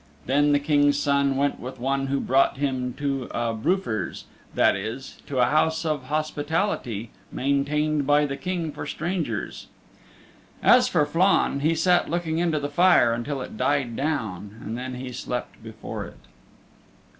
Then 0.25 0.51
the 0.51 0.57
King's 0.59 0.97
Son 0.97 1.35
went 1.37 1.59
with 1.59 1.79
one 1.79 2.07
who 2.07 2.19
brought 2.19 2.57
him 2.57 2.95
to 2.95 3.25
a 3.29 3.53
Brufir's 3.53 4.25
that 4.55 4.75
is, 4.75 5.21
to 5.27 5.37
a 5.37 5.45
House 5.45 5.85
of 5.85 6.05
Hospitality 6.05 7.11
maintained 7.31 8.07
by 8.07 8.25
the 8.25 8.35
King 8.35 8.71
for 8.71 8.87
strangers. 8.87 9.67
As 10.63 10.87
for 10.87 11.05
Flann, 11.05 11.59
he 11.59 11.75
sat 11.75 12.09
looking 12.09 12.39
into 12.39 12.59
the 12.59 12.67
fire 12.67 13.13
until 13.13 13.43
it 13.43 13.57
died 13.57 13.95
down, 13.95 14.57
and 14.63 14.75
then 14.75 14.95
he 14.95 15.11
slept 15.11 15.61
before 15.61 16.05
it. 16.05 16.17